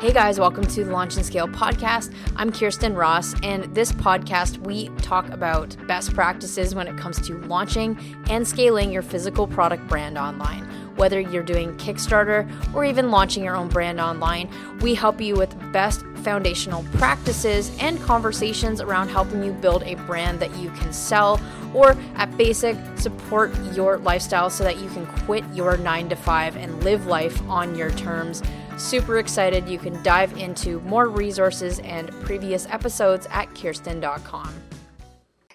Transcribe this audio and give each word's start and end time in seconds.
Hey 0.00 0.12
guys, 0.12 0.38
welcome 0.38 0.64
to 0.64 0.84
the 0.84 0.92
Launch 0.92 1.16
and 1.16 1.26
Scale 1.26 1.48
podcast. 1.48 2.14
I'm 2.36 2.52
Khierstyn 2.52 2.96
Ross, 2.96 3.34
and 3.42 3.64
this 3.74 3.90
podcast 3.90 4.58
we 4.58 4.90
talk 5.02 5.28
about 5.30 5.76
best 5.88 6.14
practices 6.14 6.72
when 6.72 6.86
it 6.86 6.96
comes 6.96 7.20
to 7.26 7.36
launching 7.48 7.98
and 8.30 8.46
scaling 8.46 8.92
your 8.92 9.02
physical 9.02 9.48
product 9.48 9.88
brand 9.88 10.16
online. 10.16 10.62
Whether 10.94 11.18
you're 11.18 11.42
doing 11.42 11.76
Kickstarter 11.78 12.48
or 12.72 12.84
even 12.84 13.10
launching 13.10 13.42
your 13.42 13.56
own 13.56 13.66
brand 13.66 13.98
online, 13.98 14.48
we 14.82 14.94
help 14.94 15.20
you 15.20 15.34
with 15.34 15.52
best 15.72 16.04
foundational 16.22 16.84
practices 16.92 17.76
and 17.80 18.00
conversations 18.00 18.80
around 18.80 19.08
helping 19.08 19.42
you 19.42 19.50
build 19.50 19.82
a 19.82 19.96
brand 20.06 20.38
that 20.38 20.56
you 20.58 20.70
can 20.70 20.92
sell 20.92 21.40
or 21.74 21.96
at 22.14 22.36
basic 22.36 22.76
support 22.96 23.52
your 23.74 23.98
lifestyle 23.98 24.48
so 24.48 24.62
that 24.62 24.78
you 24.78 24.88
can 24.90 25.06
quit 25.24 25.44
your 25.52 25.76
9 25.76 26.08
to 26.08 26.14
5 26.14 26.56
and 26.56 26.84
live 26.84 27.06
life 27.06 27.42
on 27.48 27.74
your 27.74 27.90
terms 27.90 28.42
Super 28.78 29.18
excited. 29.18 29.68
You 29.68 29.76
can 29.76 30.00
dive 30.04 30.36
into 30.38 30.80
more 30.82 31.08
resources 31.08 31.80
and 31.80 32.10
previous 32.22 32.66
episodes 32.66 33.26
at 33.30 33.48
khierstyn.com. 33.50 34.54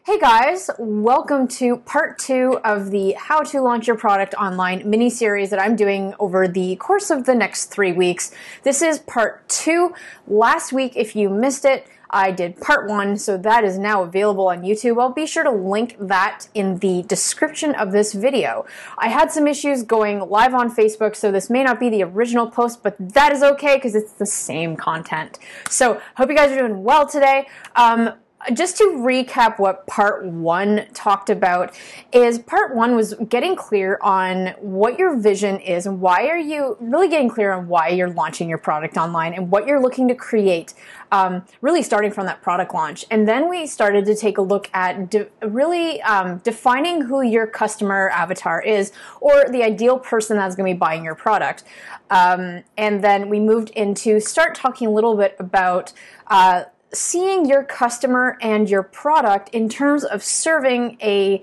Hey 0.05 0.19
guys, 0.19 0.69
welcome 0.77 1.47
to 1.47 1.77
part 1.77 2.19
two 2.19 2.59
of 2.65 2.91
the 2.91 3.13
How 3.13 3.41
to 3.43 3.61
Launch 3.61 3.87
Your 3.87 3.95
Product 3.95 4.33
Online 4.33 4.87
mini 4.87 5.09
series 5.09 5.49
that 5.51 5.61
I'm 5.61 5.77
doing 5.77 6.13
over 6.19 6.45
the 6.45 6.75
course 6.75 7.09
of 7.09 7.25
the 7.25 7.33
next 7.33 7.67
three 7.67 7.93
weeks. 7.93 8.35
This 8.63 8.81
is 8.81 8.99
part 8.99 9.47
two. 9.47 9.93
Last 10.27 10.73
week, 10.73 10.97
if 10.97 11.15
you 11.15 11.29
missed 11.29 11.63
it, 11.63 11.87
I 12.13 12.31
did 12.31 12.61
part 12.61 12.87
one, 12.87 13.17
so 13.17 13.37
that 13.39 13.63
is 13.63 13.79
now 13.79 14.03
available 14.03 14.47
on 14.47 14.61
YouTube. 14.61 15.01
I'll 15.01 15.09
be 15.09 15.25
sure 15.25 15.43
to 15.43 15.51
link 15.51 15.97
that 15.99 16.47
in 16.53 16.77
the 16.77 17.01
description 17.07 17.73
of 17.73 17.91
this 17.91 18.13
video. 18.13 18.65
I 18.99 19.09
had 19.09 19.31
some 19.31 19.47
issues 19.47 19.81
going 19.81 20.19
live 20.19 20.53
on 20.53 20.73
Facebook, 20.73 21.15
so 21.15 21.31
this 21.31 21.49
may 21.49 21.63
not 21.63 21.79
be 21.79 21.89
the 21.89 22.03
original 22.03 22.45
post, 22.45 22.83
but 22.83 22.95
that 22.99 23.33
is 23.33 23.41
okay 23.41 23.75
because 23.77 23.95
it's 23.95 24.13
the 24.13 24.27
same 24.27 24.75
content. 24.75 25.39
So, 25.69 25.99
hope 26.15 26.29
you 26.29 26.35
guys 26.35 26.51
are 26.51 26.59
doing 26.59 26.83
well 26.83 27.07
today. 27.07 27.47
Um, 27.75 28.11
just 28.53 28.77
to 28.77 28.83
recap 28.83 29.59
what 29.59 29.85
part 29.87 30.25
one 30.25 30.85
talked 30.93 31.29
about 31.29 31.75
is 32.11 32.39
part 32.39 32.75
one 32.75 32.95
was 32.95 33.13
getting 33.29 33.55
clear 33.55 33.97
on 34.01 34.47
what 34.59 34.99
your 34.99 35.17
vision 35.17 35.59
is 35.59 35.85
and 35.85 36.01
why 36.01 36.27
are 36.27 36.37
you 36.37 36.75
really 36.79 37.07
getting 37.07 37.29
clear 37.29 37.51
on 37.53 37.67
why 37.67 37.89
you're 37.89 38.09
launching 38.09 38.49
your 38.49 38.57
product 38.57 38.97
online 38.97 39.33
and 39.33 39.49
what 39.51 39.67
you're 39.67 39.81
looking 39.81 40.07
to 40.07 40.15
create 40.15 40.73
um, 41.11 41.45
really 41.61 41.83
starting 41.83 42.11
from 42.11 42.25
that 42.25 42.41
product 42.41 42.73
launch. 42.73 43.05
And 43.11 43.27
then 43.27 43.47
we 43.47 43.67
started 43.67 44.05
to 44.05 44.15
take 44.15 44.39
a 44.39 44.41
look 44.41 44.69
at 44.73 45.11
de- 45.11 45.27
really 45.43 46.01
um, 46.01 46.39
defining 46.39 47.01
who 47.01 47.21
your 47.21 47.45
customer 47.45 48.09
avatar 48.09 48.61
is 48.61 48.91
or 49.21 49.45
the 49.49 49.63
ideal 49.63 49.99
person 49.99 50.37
that's 50.37 50.55
going 50.55 50.71
to 50.71 50.75
be 50.75 50.79
buying 50.79 51.03
your 51.03 51.15
product. 51.15 51.63
Um, 52.09 52.63
and 52.77 53.03
then 53.03 53.29
we 53.29 53.39
moved 53.39 53.69
into 53.71 54.19
start 54.19 54.55
talking 54.55 54.87
a 54.87 54.91
little 54.91 55.15
bit 55.15 55.35
about 55.39 55.93
uh, 56.27 56.63
seeing 56.93 57.45
your 57.45 57.63
customer 57.63 58.37
and 58.41 58.69
your 58.69 58.83
product 58.83 59.49
in 59.49 59.67
terms 59.67 60.03
of 60.03 60.23
serving 60.23 60.97
a 61.01 61.41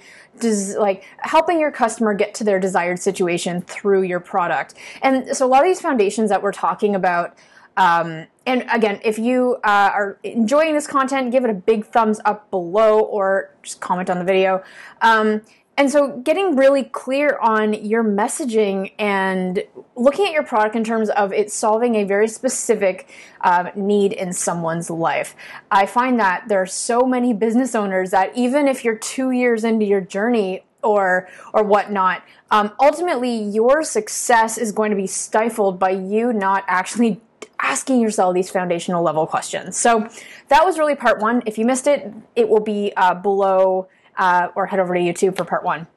like 0.79 1.05
helping 1.19 1.61
your 1.61 1.71
customer 1.71 2.15
get 2.15 2.35
to 2.35 2.45
their 2.45 2.59
desired 2.59 2.99
situation 2.99 3.61
through 3.61 4.03
your 4.03 4.21
product. 4.21 4.75
And 5.03 5.37
so 5.37 5.45
a 5.45 5.49
lot 5.49 5.61
of 5.61 5.67
these 5.67 5.81
foundations 5.81 6.31
that 6.31 6.43
we're 6.43 6.53
talking 6.53 6.95
about 6.95 7.37
um, 7.77 8.27
and 8.47 8.67
again, 8.73 9.01
if 9.05 9.19
you 9.19 9.57
uh, 9.65 9.91
are 9.95 10.19
enjoying 10.23 10.75
this 10.75 10.87
content, 10.87 11.31
give 11.31 11.45
it 11.45 11.51
a 11.51 11.55
big 11.55 11.87
thumbs 11.87 12.21
up 12.25 12.51
below 12.51 13.01
or 13.01 13.55
just 13.63 13.81
comment 13.81 14.11
on 14.11 14.19
the 14.19 14.25
video. 14.25 14.63
Um, 15.01 15.43
and 15.77 15.91
so, 15.91 16.19
getting 16.19 16.57
really 16.57 16.85
clear 16.85 17.39
on 17.39 17.73
your 17.73 18.05
messaging 18.05 18.93
and 18.99 19.63
looking 19.97 20.27
at 20.27 20.33
your 20.33 20.43
product 20.43 20.77
in 20.77 20.85
terms 20.85 21.09
of 21.11 21.33
it 21.33 21.51
solving 21.51 21.95
a 21.95 22.05
very 22.05 22.29
specific 22.29 23.09
um, 23.41 23.71
need 23.75 24.13
in 24.13 24.33
someone's 24.33 24.91
life. 24.91 25.35
I 25.71 25.87
find 25.87 26.21
that 26.21 26.49
there 26.49 26.61
are 26.61 26.67
so 26.67 27.07
many 27.07 27.33
business 27.33 27.75
owners 27.75 28.11
that 28.11 28.37
even 28.37 28.69
if 28.69 28.85
you're 28.85 28.99
two 28.99 29.31
years 29.31 29.65
into 29.65 29.87
your 29.87 30.03
journey 30.03 30.65
or 30.83 31.29
or 31.55 31.63
whatnot, 31.63 32.25
um, 32.51 32.73
ultimately 32.79 33.35
your 33.35 33.83
success 33.83 34.59
is 34.59 34.73
going 34.73 34.91
to 34.91 34.97
be 34.97 35.07
stifled 35.07 35.79
by 35.79 35.91
you 35.91 36.33
not 36.33 36.65
actually 36.67 37.23
asking 37.63 38.01
yourself 38.01 38.35
these 38.35 38.51
foundational 38.51 39.03
level 39.03 39.27
questions. 39.27 39.77
So 39.77 40.09
that 40.49 40.65
was 40.65 40.79
really 40.79 40.95
part 40.95 41.21
one. 41.21 41.43
If 41.47 41.59
you 41.59 41.65
missed 41.65 41.87
it, 41.87 42.13
it 42.37 42.49
will 42.49 42.61
be 42.61 42.93
uh, 42.97 43.15
below 43.15 43.89
uh, 44.21 44.49
or 44.55 44.67
head 44.67 44.79
over 44.79 44.95
to 44.95 45.01
YouTube 45.01 45.37
for 45.37 45.45
part 45.45 45.65
one. 45.65 45.89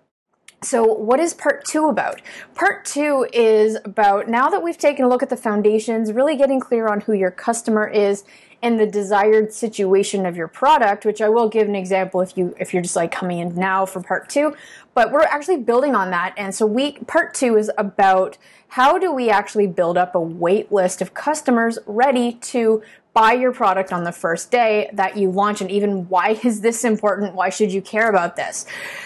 So, 0.64 0.86
what 0.86 1.20
is 1.20 1.34
part 1.34 1.66
two 1.66 1.90
about? 1.90 2.22
Part 2.56 2.86
two 2.86 3.28
is 3.34 3.78
about 3.84 4.30
now 4.30 4.50
that 4.50 4.64
we've 4.64 4.78
taken 4.78 5.04
a 5.04 5.10
look 5.10 5.22
at 5.22 5.30
the 5.30 5.38
foundations, 5.38 6.14
really 6.14 6.38
getting 6.38 6.62
clear 6.62 6.88
on 6.88 7.02
who 7.02 7.12
your 7.12 7.32
customer 7.32 7.86
is 7.86 8.24
and 8.62 8.80
the 8.80 8.88
desired 8.88 9.52
situation 9.52 10.26
of 10.26 10.38
your 10.38 10.48
product, 10.48 11.06
which 11.06 11.22
I 11.22 11.28
will 11.28 11.50
give 11.50 11.68
an 11.68 11.76
example 11.76 12.22
if 12.22 12.38
you 12.38 12.56
if 12.58 12.74
you're 12.74 12.82
just 12.82 12.96
like 12.96 13.12
coming 13.12 13.40
in 13.40 13.54
now 13.56 13.86
for 13.86 14.02
part 14.02 14.30
two. 14.30 14.56
But 14.94 15.12
we're 15.12 15.24
actually 15.24 15.58
building 15.58 15.96
on 15.96 16.12
that. 16.12 16.34
And 16.38 16.56
so 16.56 16.66
we 16.66 16.94
part 16.94 17.34
two 17.34 17.58
is 17.58 17.70
about 17.78 18.38
how 18.70 18.98
do 18.98 19.12
we 19.12 19.30
actually 19.30 19.68
build 19.68 19.98
up 19.98 20.16
a 20.16 20.22
wait 20.22 20.72
list 20.72 21.02
of 21.02 21.14
customers 21.14 21.78
ready 21.86 22.36
to 22.36 22.82
buy 23.14 23.34
your 23.34 23.52
product 23.52 23.94
on 23.94 24.04
the 24.04 24.12
first 24.12 24.52
day 24.52 24.90
that 24.94 25.18
you 25.18 25.32
launch 25.32 25.62
and 25.62 25.70
even 25.72 26.08
why 26.10 26.40
is 26.44 26.62
this 26.62 26.84
important? 26.84 27.36
Why 27.36 27.50
should 27.50 27.72
you 27.72 27.82
care 27.82 28.10
about 28.10 28.36
this? 28.36 28.66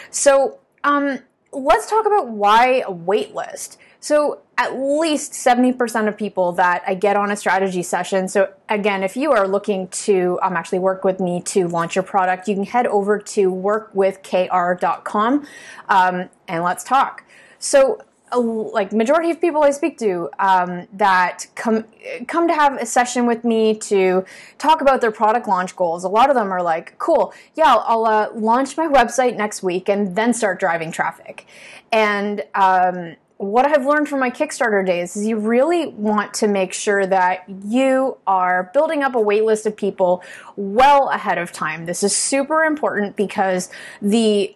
So 0.09 0.59
um, 0.83 1.19
let's 1.51 1.89
talk 1.89 2.05
about 2.05 2.29
why 2.29 2.83
a 2.85 2.91
wait 2.91 3.35
list. 3.35 3.77
So 3.99 4.41
at 4.57 4.77
least 4.77 5.33
70% 5.33 6.07
of 6.07 6.17
people 6.17 6.51
that 6.53 6.81
i 6.87 6.95
get 6.95 7.15
on 7.15 7.29
a 7.29 7.35
strategy 7.35 7.83
session 7.83 8.27
so 8.27 8.51
again 8.69 9.03
if 9.03 9.15
you 9.15 9.31
are 9.31 9.47
looking 9.47 9.87
to 9.89 10.39
um, 10.41 10.57
actually 10.57 10.79
work 10.79 11.03
with 11.03 11.19
me 11.19 11.41
to 11.41 11.67
launch 11.67 11.95
your 11.95 12.03
product 12.03 12.47
you 12.47 12.55
can 12.55 12.63
head 12.63 12.87
over 12.87 13.19
to 13.19 13.51
workwithkr.com 13.51 15.47
um, 15.89 16.29
and 16.47 16.63
let's 16.63 16.83
talk. 16.83 17.23
So 17.59 17.99
a, 18.31 18.39
like 18.39 18.91
majority 18.91 19.31
of 19.31 19.39
people 19.39 19.63
I 19.63 19.71
speak 19.71 19.97
to 19.99 20.29
um, 20.39 20.87
that 20.93 21.47
come 21.55 21.85
come 22.27 22.47
to 22.47 22.53
have 22.53 22.73
a 22.73 22.85
session 22.85 23.25
with 23.25 23.43
me 23.43 23.75
to 23.75 24.25
talk 24.57 24.81
about 24.81 25.01
their 25.01 25.11
product 25.11 25.47
launch 25.47 25.75
goals. 25.75 26.03
A 26.03 26.09
lot 26.09 26.29
of 26.29 26.35
them 26.35 26.51
are 26.51 26.61
like, 26.61 26.97
"Cool, 26.97 27.33
yeah, 27.55 27.75
I'll, 27.75 28.05
uh, 28.05 28.29
launch 28.33 28.77
my 28.77 28.87
website 28.87 29.35
next 29.37 29.63
week 29.63 29.89
and 29.89 30.15
then 30.15 30.33
start 30.33 30.59
driving 30.59 30.91
traffic." 30.91 31.45
And 31.91 32.43
um, 32.53 33.15
what 33.37 33.65
I've 33.65 33.85
learned 33.85 34.09
from 34.09 34.19
my 34.19 34.31
Kickstarter 34.31 34.85
days 34.85 35.15
is 35.15 35.25
you 35.27 35.37
really 35.37 35.87
want 35.87 36.33
to 36.35 36.47
make 36.47 36.73
sure 36.73 37.05
that 37.05 37.45
you 37.65 38.17
are 38.25 38.71
building 38.73 39.03
up 39.03 39.15
a 39.15 39.21
wait 39.21 39.43
list 39.43 39.65
of 39.65 39.77
people 39.77 40.23
well 40.55 41.09
ahead 41.09 41.37
of 41.37 41.51
time. 41.51 41.85
This 41.85 42.03
is 42.03 42.15
super 42.15 42.63
important 42.63 43.15
because 43.15 43.69
the 44.01 44.55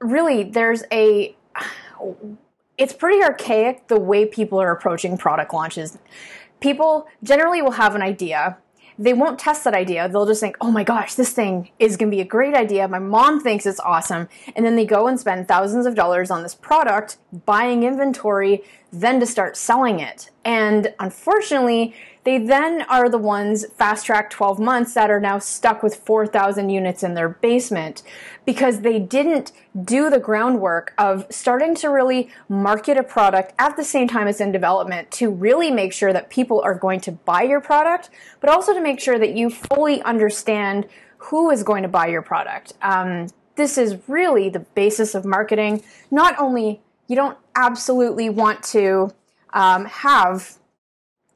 really 0.00 0.44
there's 0.44 0.84
a 0.92 1.36
it's 2.80 2.94
pretty 2.94 3.22
archaic 3.22 3.86
the 3.88 4.00
way 4.00 4.24
people 4.24 4.60
are 4.60 4.72
approaching 4.72 5.18
product 5.18 5.52
launches. 5.52 5.98
People 6.60 7.06
generally 7.22 7.60
will 7.60 7.72
have 7.72 7.94
an 7.94 8.00
idea. 8.00 8.56
They 8.98 9.12
won't 9.12 9.38
test 9.38 9.64
that 9.64 9.74
idea. 9.74 10.08
They'll 10.08 10.26
just 10.26 10.40
think, 10.40 10.56
oh 10.62 10.70
my 10.70 10.82
gosh, 10.82 11.14
this 11.14 11.30
thing 11.32 11.70
is 11.78 11.98
going 11.98 12.10
to 12.10 12.16
be 12.16 12.22
a 12.22 12.26
great 12.26 12.54
idea. 12.54 12.88
My 12.88 12.98
mom 12.98 13.40
thinks 13.40 13.66
it's 13.66 13.80
awesome. 13.80 14.28
And 14.56 14.64
then 14.64 14.76
they 14.76 14.86
go 14.86 15.08
and 15.08 15.20
spend 15.20 15.46
thousands 15.46 15.84
of 15.84 15.94
dollars 15.94 16.30
on 16.30 16.42
this 16.42 16.54
product, 16.54 17.18
buying 17.44 17.82
inventory, 17.82 18.62
then 18.90 19.20
to 19.20 19.26
start 19.26 19.58
selling 19.58 20.00
it. 20.00 20.30
And 20.44 20.94
unfortunately, 20.98 21.94
they 22.24 22.38
then 22.38 22.82
are 22.82 23.08
the 23.08 23.18
ones 23.18 23.66
fast 23.74 24.06
track 24.06 24.30
12 24.30 24.58
months 24.58 24.94
that 24.94 25.10
are 25.10 25.20
now 25.20 25.38
stuck 25.38 25.82
with 25.82 25.96
4,000 25.96 26.68
units 26.68 27.02
in 27.02 27.14
their 27.14 27.28
basement 27.28 28.02
because 28.44 28.80
they 28.80 28.98
didn't 28.98 29.52
do 29.84 30.10
the 30.10 30.18
groundwork 30.18 30.92
of 30.98 31.26
starting 31.30 31.74
to 31.76 31.88
really 31.88 32.30
market 32.48 32.98
a 32.98 33.02
product 33.02 33.54
at 33.58 33.76
the 33.76 33.84
same 33.84 34.06
time 34.06 34.26
it's 34.28 34.40
in 34.40 34.52
development 34.52 35.10
to 35.12 35.30
really 35.30 35.70
make 35.70 35.92
sure 35.92 36.12
that 36.12 36.28
people 36.28 36.60
are 36.60 36.74
going 36.74 37.00
to 37.00 37.12
buy 37.12 37.42
your 37.42 37.60
product, 37.60 38.10
but 38.40 38.50
also 38.50 38.74
to 38.74 38.80
make 38.80 39.00
sure 39.00 39.18
that 39.18 39.34
you 39.34 39.48
fully 39.48 40.02
understand 40.02 40.86
who 41.18 41.50
is 41.50 41.62
going 41.62 41.82
to 41.82 41.88
buy 41.88 42.06
your 42.06 42.22
product. 42.22 42.72
Um, 42.82 43.28
this 43.56 43.78
is 43.78 43.96
really 44.08 44.48
the 44.48 44.60
basis 44.60 45.14
of 45.14 45.24
marketing. 45.24 45.82
Not 46.10 46.38
only 46.38 46.80
you 47.08 47.16
don't 47.16 47.36
absolutely 47.56 48.30
want 48.30 48.62
to 48.62 49.12
um, 49.52 49.84
have 49.86 50.59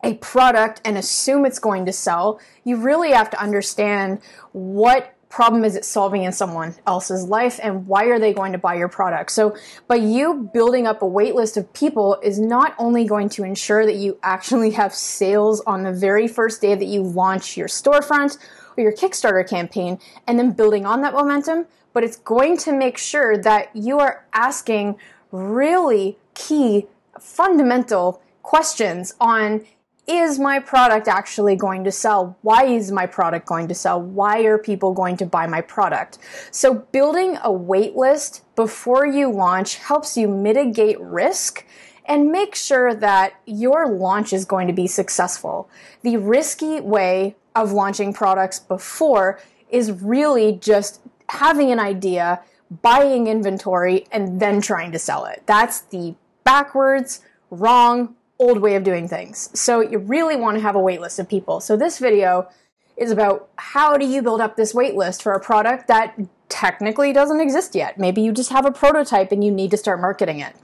a 0.04 0.14
product 0.14 0.80
and 0.84 0.96
assume 0.96 1.46
it's 1.46 1.58
going 1.58 1.86
to 1.86 1.92
sell. 1.92 2.38
You 2.62 2.76
really 2.76 3.12
have 3.12 3.30
to 3.30 3.40
understand 3.40 4.20
what 4.52 5.14
problem 5.30 5.64
is 5.64 5.74
it 5.74 5.84
solving 5.84 6.22
in 6.22 6.30
someone 6.30 6.76
else's 6.86 7.24
life 7.24 7.58
and 7.60 7.88
why 7.88 8.04
are 8.04 8.20
they 8.20 8.32
going 8.32 8.52
to 8.52 8.58
buy 8.58 8.74
your 8.74 8.88
product. 8.88 9.32
So 9.32 9.56
by 9.88 9.96
you 9.96 10.48
building 10.52 10.86
up 10.86 11.02
a 11.02 11.06
wait 11.06 11.34
list 11.34 11.56
of 11.56 11.72
people 11.72 12.20
is 12.22 12.38
not 12.38 12.72
only 12.78 13.04
going 13.04 13.28
to 13.30 13.42
ensure 13.42 13.84
that 13.84 13.96
you 13.96 14.16
actually 14.22 14.70
have 14.72 14.94
sales 14.94 15.60
on 15.66 15.82
the 15.82 15.92
very 15.92 16.28
first 16.28 16.60
day 16.60 16.76
that 16.76 16.84
you 16.84 17.02
launch 17.02 17.56
your 17.56 17.66
storefront 17.66 18.38
or 18.76 18.84
your 18.84 18.92
Kickstarter 18.92 19.48
campaign 19.48 19.98
and 20.28 20.38
then 20.38 20.52
building 20.52 20.86
on 20.86 21.00
that 21.00 21.14
momentum, 21.14 21.66
but 21.92 22.04
it's 22.04 22.18
going 22.18 22.56
to 22.58 22.72
make 22.72 22.96
sure 22.96 23.36
that 23.36 23.74
you 23.74 23.98
are 23.98 24.24
asking 24.34 24.96
really 25.32 26.16
key 26.34 26.86
fundamental 27.18 28.22
questions 28.42 29.14
on 29.20 29.64
is 30.06 30.38
my 30.38 30.58
product 30.58 31.08
actually 31.08 31.56
going 31.56 31.84
to 31.84 31.92
sell? 31.92 32.36
Why 32.42 32.64
is 32.64 32.92
my 32.92 33.06
product 33.06 33.46
going 33.46 33.68
to 33.68 33.74
sell? 33.74 34.00
Why 34.00 34.42
are 34.42 34.58
people 34.58 34.92
going 34.92 35.16
to 35.18 35.26
buy 35.26 35.46
my 35.46 35.60
product? 35.60 36.18
So 36.50 36.74
building 36.92 37.38
a 37.42 37.50
wait 37.50 37.96
list 37.96 38.42
before 38.54 39.06
you 39.06 39.30
launch 39.30 39.76
helps 39.76 40.16
you 40.16 40.28
mitigate 40.28 41.00
risk 41.00 41.64
and 42.04 42.30
make 42.30 42.54
sure 42.54 42.94
that 42.94 43.34
your 43.46 43.88
launch 43.88 44.32
is 44.32 44.44
going 44.44 44.66
to 44.66 44.74
be 44.74 44.86
successful. 44.86 45.70
The 46.02 46.18
risky 46.18 46.80
way 46.80 47.36
of 47.54 47.72
launching 47.72 48.12
products 48.12 48.58
before 48.58 49.40
is 49.70 49.90
really 49.90 50.52
just 50.52 51.00
having 51.30 51.70
an 51.70 51.80
idea, 51.80 52.42
buying 52.82 53.26
inventory, 53.26 54.06
and 54.12 54.38
then 54.38 54.60
trying 54.60 54.92
to 54.92 54.98
sell 54.98 55.24
it. 55.24 55.42
That's 55.46 55.80
the 55.80 56.14
backwards, 56.44 57.22
wrong, 57.50 58.14
old 58.38 58.60
way 58.60 58.74
of 58.74 58.84
doing 58.84 59.08
things. 59.08 59.50
So 59.58 59.80
you 59.80 59.98
really 59.98 60.36
want 60.36 60.56
to 60.56 60.60
have 60.60 60.74
a 60.74 60.80
wait 60.80 61.00
list 61.00 61.18
of 61.18 61.28
people. 61.28 61.60
So 61.60 61.76
this 61.76 61.98
video 61.98 62.48
is 62.96 63.10
about 63.10 63.48
how 63.56 63.96
do 63.96 64.06
you 64.06 64.22
build 64.22 64.40
up 64.40 64.56
this 64.56 64.74
wait 64.74 64.94
list 64.94 65.22
for 65.22 65.32
a 65.32 65.40
product 65.40 65.88
that 65.88 66.18
technically 66.48 67.12
doesn't 67.12 67.40
exist 67.40 67.74
yet. 67.74 67.98
Maybe 67.98 68.22
you 68.22 68.32
just 68.32 68.50
have 68.50 68.64
a 68.64 68.70
prototype 68.70 69.32
and 69.32 69.42
you 69.42 69.50
need 69.50 69.70
to 69.72 69.76
start 69.76 70.00
marketing 70.00 70.40
it. 70.40 70.54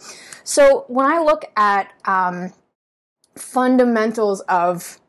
So 0.45 0.85
when 0.89 1.07
I 1.07 1.19
look 1.19 1.45
at 1.57 1.93
um, 2.05 2.53
fundamentals 3.37 4.41
of 4.43 5.01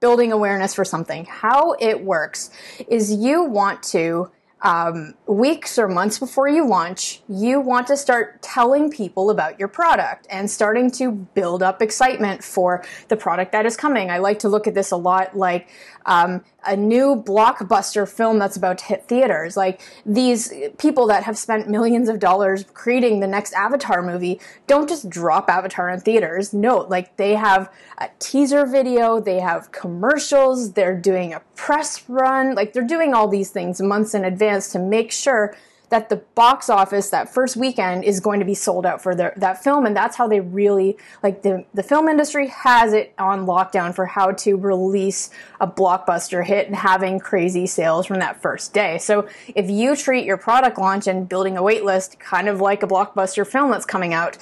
building 0.00 0.32
awareness 0.32 0.74
for 0.74 0.84
something, 0.84 1.24
how 1.24 1.74
it 1.80 2.04
works 2.04 2.50
is 2.88 3.12
you 3.12 3.44
want 3.44 3.82
to 3.82 4.30
um, 4.62 5.14
weeks 5.26 5.78
or 5.78 5.86
months 5.86 6.18
before 6.18 6.48
you 6.48 6.66
launch, 6.66 7.20
you 7.28 7.60
want 7.60 7.86
to 7.88 7.96
start 7.96 8.40
telling 8.40 8.90
people 8.90 9.28
about 9.28 9.58
your 9.58 9.68
product 9.68 10.26
and 10.30 10.50
starting 10.50 10.90
to 10.92 11.12
build 11.12 11.62
up 11.62 11.82
excitement 11.82 12.42
for 12.42 12.82
the 13.08 13.16
product 13.16 13.52
that 13.52 13.66
is 13.66 13.76
coming. 13.76 14.10
I 14.10 14.18
like 14.18 14.38
to 14.40 14.48
look 14.48 14.66
at 14.66 14.74
this 14.74 14.90
a 14.90 14.96
lot 14.96 15.36
like 15.36 15.68
um, 16.06 16.42
a 16.64 16.76
new 16.76 17.22
blockbuster 17.22 18.08
film 18.10 18.38
that's 18.38 18.56
about 18.56 18.78
to 18.78 18.84
hit 18.86 19.06
theaters. 19.06 19.56
Like 19.56 19.82
these 20.06 20.52
people 20.78 21.06
that 21.08 21.24
have 21.24 21.36
spent 21.36 21.68
millions 21.68 22.08
of 22.08 22.18
dollars 22.18 22.64
creating 22.72 23.20
the 23.20 23.26
next 23.26 23.52
Avatar 23.52 24.02
movie 24.02 24.40
don't 24.66 24.88
just 24.88 25.10
drop 25.10 25.50
Avatar 25.50 25.90
in 25.90 26.00
theaters. 26.00 26.54
No, 26.54 26.78
like 26.78 27.16
they 27.18 27.34
have 27.34 27.70
a 27.98 28.08
teaser 28.18 28.64
video, 28.64 29.20
they 29.20 29.40
have 29.40 29.70
commercials, 29.72 30.72
they're 30.72 30.96
doing 30.96 31.34
a 31.34 31.42
press 31.56 32.08
run, 32.08 32.54
like 32.54 32.72
they're 32.72 32.86
doing 32.86 33.12
all 33.12 33.28
these 33.28 33.50
things 33.50 33.82
months 33.82 34.14
in 34.14 34.24
advance 34.24 34.45
to 34.46 34.78
make 34.78 35.12
sure 35.12 35.56
that 35.88 36.08
the 36.08 36.16
box 36.34 36.68
office 36.68 37.10
that 37.10 37.32
first 37.32 37.56
weekend 37.56 38.04
is 38.04 38.18
going 38.18 38.40
to 38.40 38.46
be 38.46 38.54
sold 38.54 38.84
out 38.84 39.00
for 39.00 39.14
their, 39.14 39.32
that 39.36 39.62
film. 39.62 39.86
And 39.86 39.96
that's 39.96 40.16
how 40.16 40.26
they 40.26 40.40
really 40.40 40.96
like 41.22 41.42
the 41.42 41.64
the 41.74 41.82
film 41.82 42.08
industry 42.08 42.48
has 42.48 42.92
it 42.92 43.14
on 43.18 43.46
lockdown 43.46 43.94
for 43.94 44.06
how 44.06 44.32
to 44.32 44.56
release 44.56 45.30
a 45.60 45.66
blockbuster 45.66 46.44
hit 46.44 46.66
and 46.66 46.74
having 46.74 47.20
crazy 47.20 47.66
sales 47.66 48.06
from 48.06 48.18
that 48.18 48.42
first 48.42 48.72
day. 48.72 48.98
So 48.98 49.28
if 49.54 49.70
you 49.70 49.94
treat 49.94 50.24
your 50.24 50.36
product 50.36 50.78
launch 50.78 51.06
and 51.06 51.28
building 51.28 51.56
a 51.56 51.62
wait 51.62 51.84
list 51.84 52.18
kind 52.18 52.48
of 52.48 52.60
like 52.60 52.82
a 52.82 52.86
blockbuster 52.86 53.46
film 53.46 53.70
that's 53.70 53.86
coming 53.86 54.12
out 54.12 54.38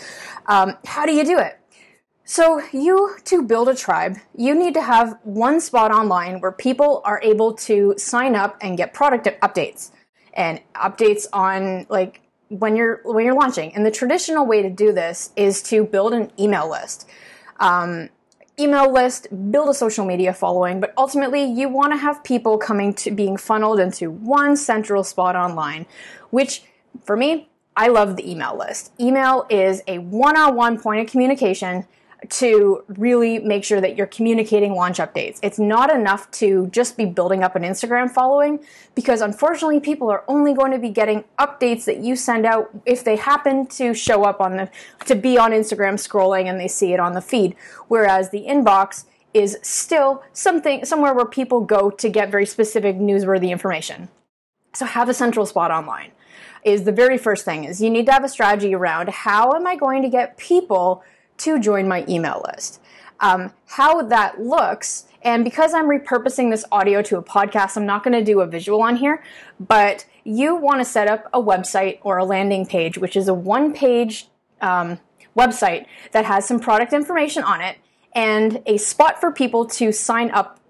um, 0.47 0.77
how 0.85 1.07
do 1.07 1.13
you 1.13 1.25
do 1.25 1.39
it 1.39 1.59
so, 2.27 2.63
you 2.73 3.17
to 3.25 3.43
build 3.43 3.69
a 3.69 3.75
tribe, 3.75 4.17
you 4.35 4.55
need 4.55 4.73
to 4.75 4.83
have 4.83 5.19
one 5.25 5.61
spot 5.61 5.91
online 5.91 6.41
where 6.41 6.53
people 6.53 7.03
are 7.05 7.21
able 7.23 7.53
to 7.55 7.95
sign 7.99 8.35
up 8.35 8.57
and 8.63 8.79
get 8.79 8.95
product 8.95 9.27
updates 9.43 9.91
and 10.33 10.61
updates 10.75 11.27
on 11.35 11.87
like 11.91 12.23
when 12.49 12.77
you're 12.77 13.01
when 13.05 13.27
you're 13.27 13.35
launching. 13.35 13.75
And 13.75 13.85
the 13.85 13.91
traditional 13.91 14.47
way 14.47 14.63
to 14.63 14.71
do 14.71 14.91
this 14.93 15.33
is 15.37 15.63
to 15.65 15.85
build 15.85 16.15
an 16.15 16.33
email 16.39 16.71
list. 16.71 17.07
Um, 17.61 18.09
email 18.59 18.91
list, 18.91 19.29
build 19.51 19.69
a 19.69 19.75
social 19.75 20.07
media 20.07 20.33
following, 20.33 20.81
but 20.81 20.95
ultimately 20.97 21.45
you 21.45 21.69
want 21.69 21.93
to 21.93 21.99
have 21.99 22.25
people 22.25 22.57
coming 22.57 22.95
to 22.95 23.11
being 23.11 23.37
funneled 23.37 23.81
into 23.81 24.11
one 24.11 24.57
central 24.57 25.05
spot 25.05 25.37
online, 25.37 25.85
which 26.31 26.63
for 27.05 27.17
me, 27.17 27.51
I 27.77 27.89
love 27.89 28.17
the 28.17 28.31
email 28.31 28.57
list. 28.57 28.93
Email 29.01 29.47
is 29.51 29.83
a 29.89 29.99
one-on-one 29.99 30.81
point 30.81 31.01
of 31.01 31.11
communication 31.11 31.87
to 32.31 32.85
really 32.89 33.39
make 33.39 33.65
sure 33.65 33.81
that 33.81 33.97
you're 33.97 34.07
communicating 34.07 34.75
launch 34.75 34.99
updates. 34.99 35.39
It's 35.43 35.59
not 35.59 35.95
enough 35.95 36.31
to 36.33 36.69
just 36.69 36.97
be 36.97 37.05
building 37.05 37.43
up 37.43 37.57
an 37.57 37.63
Instagram 37.63 38.11
following 38.11 38.61
because 38.95 39.21
unfortunately 39.21 39.81
people 39.81 40.11
are 40.11 40.25
only 40.29 40.55
going 40.55 40.73
to 40.73 40.79
be 40.79 40.91
getting 40.91 41.25
updates 41.39 41.85
that 41.85 41.99
you 41.99 42.17
send 42.17 42.47
out 42.47 42.71
if 42.87 43.05
they 43.05 43.17
happen 43.17 43.67
to 43.67 43.95
show 43.95 44.25
up 44.25 44.41
on 44.41 44.57
the 44.57 44.71
to 45.07 45.15
be 45.15 45.39
on 45.39 45.53
Instagram 45.53 45.95
scrolling 45.95 46.47
and 46.47 46.59
they 46.59 46.69
see 46.69 46.93
it 46.93 47.01
on 47.01 47.13
the 47.13 47.21
feed 47.21 47.55
whereas 47.89 48.31
the 48.31 48.47
inbox 48.47 49.05
is 49.33 49.59
still 49.63 50.23
something 50.33 50.85
somewhere 50.85 51.13
where 51.13 51.27
people 51.27 51.61
go 51.61 51.91
to 51.91 52.09
get 52.09 52.31
very 52.31 52.47
specific 52.47 52.97
newsworthy 52.97 53.51
information. 53.51 54.09
So 54.75 54.87
have 54.87 55.09
a 55.09 55.15
central 55.15 55.45
spot 55.45 55.71
online 55.71 56.13
is 56.65 56.85
the 56.85 56.93
very 56.93 57.19
first 57.19 57.45
thing 57.45 57.65
is 57.65 57.81
you 57.81 57.91
need 57.91 58.07
to 58.07 58.13
have 58.13 58.25
a 58.25 58.29
strategy 58.29 58.75
around 58.75 59.09
how 59.11 59.53
am 59.53 59.67
I 59.67 59.77
going 59.77 60.03
to 60.03 60.09
get 60.09 60.37
people 60.39 61.05
to 61.39 61.59
join 61.59 61.89
my 61.89 62.05
email 62.09 62.43
list. 62.49 62.81
Um, 63.21 63.53
how 63.67 64.03
that 64.03 64.41
looks, 64.41 65.07
and 65.23 65.45
because 65.45 65.73
I'm 65.73 65.87
repurposing 65.87 66.51
this 66.51 66.65
audio 66.71 67.01
to 67.03 67.17
a 67.17 67.23
podcast, 67.23 67.77
I'm 67.77 67.87
not 67.87 68.05
going 68.05 68.13
to 68.13 68.25
do 68.25 68.41
a 68.41 68.47
visual 68.47 68.83
on 68.83 68.97
here, 68.97 69.23
but 69.59 70.05
you 70.25 70.57
want 70.57 70.81
to 70.81 70.85
set 70.85 71.09
up 71.09 71.29
a 71.33 71.41
website 71.41 71.99
or 72.03 72.19
a 72.19 72.25
landing 72.25 72.67
page, 72.67 72.99
which 72.99 73.17
is 73.17 73.29
a 73.29 73.35
one 73.35 73.73
page 73.73 74.29
um, 74.61 74.99
website 75.37 75.87
that 76.13 76.25
has 76.25 76.47
some 76.47 76.61
product 76.61 76.93
information 76.93 77.43
on 77.43 77.61
it 77.61 77.79
and 78.15 78.63
a 78.67 78.77
spot 78.77 79.21
for 79.21 79.33
people 79.33 79.67
to 79.67 79.93
sign 79.93 80.31
up 80.31 80.61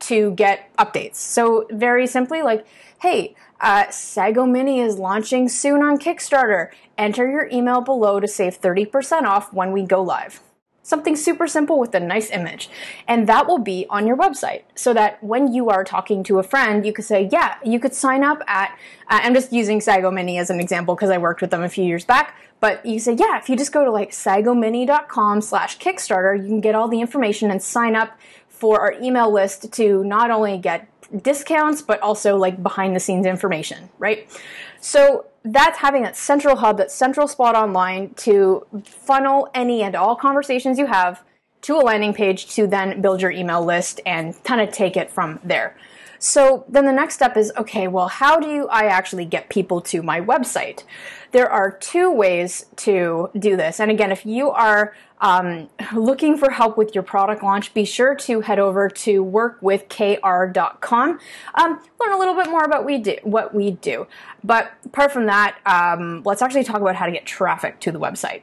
to 0.00 0.32
get 0.32 0.74
updates. 0.76 1.16
So, 1.16 1.66
very 1.70 2.06
simply, 2.06 2.42
like, 2.42 2.66
hey, 3.00 3.34
uh, 3.60 3.90
Sago 3.90 4.44
Mini 4.44 4.80
is 4.80 4.98
launching 4.98 5.48
soon 5.48 5.82
on 5.82 5.98
Kickstarter. 5.98 6.70
Enter 6.98 7.30
your 7.30 7.48
email 7.50 7.80
below 7.80 8.20
to 8.20 8.28
save 8.28 8.60
30% 8.60 9.22
off 9.22 9.52
when 9.54 9.72
we 9.72 9.82
go 9.82 10.02
live. 10.02 10.40
Something 10.82 11.16
super 11.16 11.46
simple 11.46 11.78
with 11.78 11.94
a 11.94 12.00
nice 12.00 12.30
image. 12.30 12.68
And 13.08 13.26
that 13.26 13.46
will 13.46 13.58
be 13.58 13.86
on 13.88 14.06
your 14.06 14.16
website 14.16 14.64
so 14.74 14.92
that 14.94 15.22
when 15.22 15.52
you 15.52 15.70
are 15.70 15.82
talking 15.84 16.22
to 16.24 16.38
a 16.38 16.42
friend, 16.42 16.84
you 16.84 16.92
could 16.92 17.04
say, 17.04 17.28
yeah, 17.30 17.56
you 17.64 17.80
could 17.80 17.94
sign 17.94 18.22
up 18.22 18.42
at, 18.46 18.70
uh, 19.08 19.20
I'm 19.22 19.34
just 19.34 19.52
using 19.52 19.80
Sago 19.80 20.10
Mini 20.10 20.36
as 20.36 20.50
an 20.50 20.60
example 20.60 20.94
because 20.94 21.10
I 21.10 21.18
worked 21.18 21.40
with 21.40 21.50
them 21.50 21.62
a 21.62 21.68
few 21.68 21.84
years 21.84 22.04
back. 22.04 22.36
But 22.60 22.84
you 22.84 22.98
say, 22.98 23.14
yeah, 23.14 23.38
if 23.38 23.48
you 23.48 23.56
just 23.56 23.72
go 23.72 23.84
to 23.84 23.90
like 23.90 24.10
sagomini.com 24.10 25.40
slash 25.40 25.78
Kickstarter, 25.78 26.36
you 26.36 26.48
can 26.48 26.60
get 26.60 26.74
all 26.74 26.88
the 26.88 27.00
information 27.00 27.50
and 27.50 27.62
sign 27.62 27.96
up 27.96 28.18
for 28.48 28.80
our 28.80 28.92
email 29.00 29.32
list 29.32 29.72
to 29.72 30.04
not 30.04 30.30
only 30.30 30.58
get 30.58 30.89
discounts, 31.22 31.82
but 31.82 32.00
also 32.00 32.36
like 32.36 32.62
behind 32.62 32.94
the 32.94 33.00
scenes 33.00 33.26
information, 33.26 33.88
right? 33.98 34.28
So 34.80 35.26
that's 35.44 35.78
having 35.78 36.02
that 36.02 36.16
central 36.16 36.56
hub, 36.56 36.76
that 36.78 36.90
central 36.90 37.26
spot 37.26 37.54
online 37.54 38.14
to 38.14 38.66
funnel 38.84 39.48
any 39.54 39.82
and 39.82 39.94
all 39.94 40.16
conversations 40.16 40.78
you 40.78 40.86
have 40.86 41.22
to 41.62 41.76
a 41.76 41.80
landing 41.80 42.14
page 42.14 42.54
to 42.54 42.66
then 42.66 43.00
build 43.00 43.20
your 43.20 43.30
email 43.30 43.64
list 43.64 44.00
and 44.06 44.42
kind 44.44 44.60
of 44.60 44.72
take 44.72 44.96
it 44.96 45.10
from 45.10 45.40
there. 45.44 45.76
So 46.18 46.64
then 46.68 46.84
the 46.84 46.92
next 46.92 47.14
step 47.14 47.36
is 47.36 47.50
okay, 47.56 47.88
well, 47.88 48.08
how 48.08 48.38
do 48.38 48.68
I 48.68 48.84
actually 48.84 49.24
get 49.24 49.48
people 49.48 49.80
to 49.82 50.02
my 50.02 50.20
website? 50.20 50.84
There 51.32 51.50
are 51.50 51.70
two 51.70 52.10
ways 52.10 52.66
to 52.76 53.30
do 53.38 53.56
this. 53.56 53.80
And 53.80 53.90
again, 53.90 54.12
if 54.12 54.26
you 54.26 54.50
are 54.50 54.94
um, 55.20 55.68
looking 55.94 56.36
for 56.36 56.50
help 56.50 56.76
with 56.76 56.94
your 56.94 57.02
product 57.04 57.42
launch, 57.42 57.74
be 57.74 57.84
sure 57.84 58.14
to 58.14 58.40
head 58.40 58.58
over 58.58 58.88
to 58.88 59.24
workwithkr.com. 59.24 61.18
Um, 61.54 61.80
learn 62.00 62.12
a 62.12 62.18
little 62.18 62.34
bit 62.34 62.50
more 62.50 62.64
about 62.64 62.84
we 62.84 62.98
do, 62.98 63.16
what 63.22 63.54
we 63.54 63.70
do. 63.72 64.06
But 64.42 64.72
apart 64.84 65.12
from 65.12 65.26
that, 65.26 65.58
um, 65.66 66.22
let's 66.24 66.42
actually 66.42 66.64
talk 66.64 66.80
about 66.80 66.96
how 66.96 67.06
to 67.06 67.12
get 67.12 67.26
traffic 67.26 67.80
to 67.80 67.92
the 67.92 68.00
website. 68.00 68.42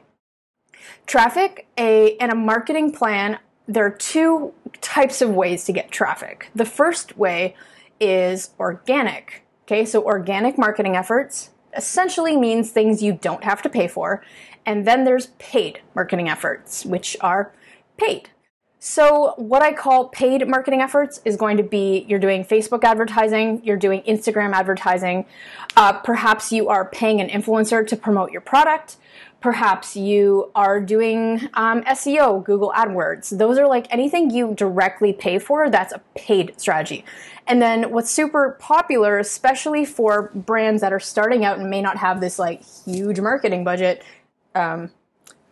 Traffic 1.06 1.66
a, 1.76 2.16
and 2.18 2.30
a 2.30 2.34
marketing 2.34 2.92
plan 2.92 3.38
there 3.68 3.84
are 3.84 3.90
two 3.90 4.54
types 4.80 5.20
of 5.20 5.30
ways 5.30 5.64
to 5.64 5.72
get 5.72 5.90
traffic. 5.90 6.50
The 6.54 6.64
first 6.64 7.18
way 7.18 7.54
is 8.00 8.50
organic. 8.58 9.44
Okay, 9.64 9.84
so 9.84 10.02
organic 10.02 10.56
marketing 10.56 10.96
efforts 10.96 11.50
essentially 11.76 12.36
means 12.36 12.70
things 12.70 13.02
you 13.02 13.12
don't 13.12 13.44
have 13.44 13.60
to 13.62 13.68
pay 13.68 13.86
for. 13.86 14.24
And 14.68 14.86
then 14.86 15.04
there's 15.04 15.28
paid 15.38 15.80
marketing 15.94 16.28
efforts, 16.28 16.84
which 16.84 17.16
are 17.22 17.54
paid. 17.96 18.28
So, 18.78 19.32
what 19.38 19.62
I 19.62 19.72
call 19.72 20.08
paid 20.10 20.46
marketing 20.46 20.82
efforts 20.82 21.22
is 21.24 21.36
going 21.36 21.56
to 21.56 21.62
be 21.62 22.04
you're 22.06 22.18
doing 22.18 22.44
Facebook 22.44 22.84
advertising, 22.84 23.62
you're 23.64 23.78
doing 23.78 24.02
Instagram 24.02 24.52
advertising, 24.52 25.24
uh, 25.74 25.94
perhaps 25.94 26.52
you 26.52 26.68
are 26.68 26.84
paying 26.84 27.18
an 27.18 27.28
influencer 27.30 27.84
to 27.86 27.96
promote 27.96 28.30
your 28.30 28.42
product, 28.42 28.98
Perhaps 29.40 29.94
you 29.94 30.50
are 30.56 30.80
doing 30.80 31.48
um, 31.54 31.82
SEO, 31.84 32.42
Google 32.42 32.72
AdWords. 32.74 33.38
Those 33.38 33.56
are 33.56 33.68
like 33.68 33.86
anything 33.92 34.30
you 34.30 34.52
directly 34.54 35.12
pay 35.12 35.38
for, 35.38 35.70
that's 35.70 35.92
a 35.92 36.00
paid 36.16 36.60
strategy. 36.60 37.04
And 37.46 37.62
then 37.62 37.92
what's 37.92 38.10
super 38.10 38.56
popular, 38.58 39.18
especially 39.18 39.84
for 39.84 40.32
brands 40.34 40.80
that 40.80 40.92
are 40.92 40.98
starting 40.98 41.44
out 41.44 41.60
and 41.60 41.70
may 41.70 41.80
not 41.80 41.98
have 41.98 42.20
this 42.20 42.36
like 42.36 42.62
huge 42.84 43.20
marketing 43.20 43.62
budget, 43.62 44.02
um, 44.58 44.90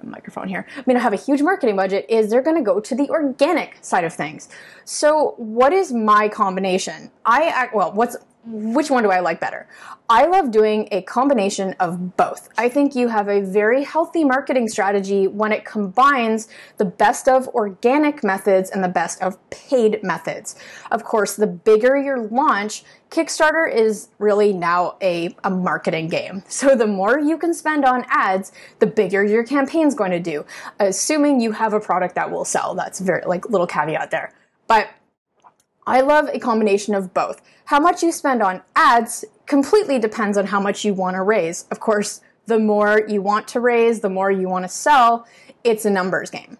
microphone 0.03 0.49
here. 0.49 0.67
I 0.77 0.83
mean, 0.87 0.97
I 0.97 1.01
have 1.01 1.13
a 1.13 1.17
huge 1.17 1.43
marketing 1.43 1.77
budget. 1.77 2.07
Is 2.09 2.31
they're 2.31 2.43
going 2.43 2.57
to 2.57 2.63
go 2.63 2.81
to 2.81 2.95
the 2.95 3.09
organic 3.09 3.79
side 3.83 4.05
of 4.05 4.13
things? 4.13 4.49
So 4.85 5.35
what 5.37 5.73
is 5.73 5.93
my 5.93 6.29
combination? 6.29 7.11
I 7.25 7.69
well 7.75 7.93
what's 7.93 8.17
which 8.47 8.91
one 8.91 9.03
do 9.03 9.11
I 9.11 9.21
like 9.21 9.41
better? 9.41 9.69
I 10.09 10.26
love 10.26 10.53
doing 10.53 10.88
a 10.93 11.03
combination 11.03 11.75
of 11.81 12.17
both. 12.17 12.49
I 12.57 12.69
think 12.69 12.95
you 12.95 13.09
have 13.09 13.29
a 13.29 13.41
very 13.41 13.83
healthy 13.83 14.23
marketing 14.25 14.69
strategy 14.69 15.26
when 15.26 15.50
it 15.50 15.65
combines 15.65 16.47
the 16.76 16.85
best 16.85 17.26
of 17.26 17.49
organic 17.49 18.23
methods 18.23 18.71
and 18.71 18.85
the 18.85 18.88
best 18.88 19.21
of 19.21 19.38
paid 19.50 20.03
methods. 20.05 20.55
Of 20.93 21.03
course, 21.03 21.35
the 21.35 21.49
bigger 21.49 21.97
your 21.97 22.29
launch, 22.29 22.85
Kickstarter 23.11 23.73
is 23.73 24.09
really 24.19 24.53
now 24.53 24.97
a, 25.03 25.35
a 25.43 25.50
marketing 25.50 26.09
game. 26.09 26.43
So 26.57 26.75
the 26.75 26.87
more 26.87 27.19
you 27.19 27.37
can 27.37 27.53
spend 27.53 27.85
on 27.85 28.07
ads, 28.09 28.50
the 28.79 28.87
bigger 28.87 29.23
your 29.23 29.45
campaign's 29.45 29.95
going 29.95 30.11
to 30.11 30.21
do, 30.21 30.47
assuming 30.81 31.41
you 31.41 31.53
have 31.53 31.75
a 31.75 31.81
product 31.81 32.15
that 32.15 32.31
will 32.31 32.47
sell. 32.47 32.75
That's 32.75 32.99
very 32.99 33.23
like 33.26 33.50
little 33.50 33.67
caveat 33.67 34.11
there. 34.11 34.33
But 34.67 34.88
I 35.87 36.00
love 36.00 36.28
a 36.33 36.38
combination 36.38 36.95
of 36.95 37.14
both. 37.14 37.40
How 37.66 37.78
much 37.78 38.02
you 38.02 38.12
spend 38.12 38.43
on 38.43 38.62
ads 38.75 39.25
completely 39.47 39.99
depends 39.99 40.37
on 40.37 40.47
how 40.47 40.61
much 40.61 40.85
you 40.85 40.93
want 40.93 41.14
to 41.14 41.23
raise. 41.23 41.64
Of 41.71 41.81
course, 41.81 42.21
the 42.47 42.59
more 42.59 43.02
you 43.09 43.23
want 43.23 43.49
to 43.49 43.61
raise, 43.61 44.00
the 44.00 44.11
more 44.11 44.31
you 44.31 44.49
want 44.49 44.64
to 44.64 44.69
sell, 44.69 45.26
it's 45.64 45.85
a 45.85 45.90
numbers 45.90 46.31
game. 46.31 46.59